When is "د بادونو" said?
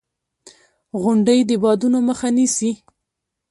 1.49-1.97